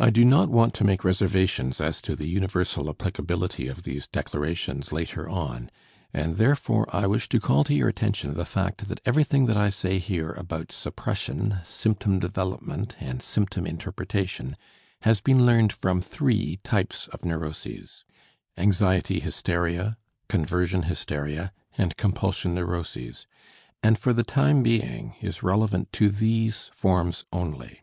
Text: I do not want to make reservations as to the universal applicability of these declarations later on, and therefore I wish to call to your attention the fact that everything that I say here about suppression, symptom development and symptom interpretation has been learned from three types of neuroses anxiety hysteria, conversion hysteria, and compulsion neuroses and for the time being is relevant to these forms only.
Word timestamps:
I 0.00 0.10
do 0.10 0.24
not 0.24 0.48
want 0.48 0.74
to 0.74 0.84
make 0.84 1.04
reservations 1.04 1.80
as 1.80 2.00
to 2.00 2.16
the 2.16 2.26
universal 2.26 2.90
applicability 2.90 3.68
of 3.68 3.84
these 3.84 4.08
declarations 4.08 4.90
later 4.90 5.28
on, 5.28 5.70
and 6.12 6.38
therefore 6.38 6.88
I 6.92 7.06
wish 7.06 7.28
to 7.28 7.38
call 7.38 7.62
to 7.62 7.74
your 7.74 7.88
attention 7.88 8.34
the 8.34 8.44
fact 8.44 8.88
that 8.88 8.98
everything 9.06 9.46
that 9.46 9.56
I 9.56 9.68
say 9.68 10.00
here 10.00 10.32
about 10.32 10.72
suppression, 10.72 11.60
symptom 11.64 12.18
development 12.18 12.96
and 12.98 13.22
symptom 13.22 13.64
interpretation 13.64 14.56
has 15.02 15.20
been 15.20 15.46
learned 15.46 15.72
from 15.72 16.02
three 16.02 16.58
types 16.64 17.06
of 17.12 17.24
neuroses 17.24 18.04
anxiety 18.56 19.20
hysteria, 19.20 19.98
conversion 20.28 20.82
hysteria, 20.82 21.52
and 21.78 21.96
compulsion 21.96 22.56
neuroses 22.56 23.28
and 23.84 24.00
for 24.00 24.12
the 24.12 24.24
time 24.24 24.64
being 24.64 25.14
is 25.20 25.44
relevant 25.44 25.92
to 25.92 26.08
these 26.08 26.72
forms 26.74 27.24
only. 27.32 27.82